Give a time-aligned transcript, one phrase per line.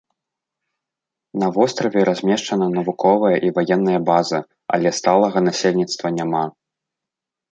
[1.43, 4.39] На востраве размешчана навуковая і ваенная база,
[4.77, 6.45] але сталага насельніцтва няма.